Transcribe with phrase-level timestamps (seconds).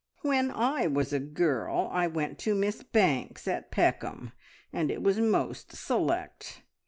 [0.23, 4.31] When I was a girl I went to Miss Banks at Peckham,
[4.73, 6.63] and it was most select.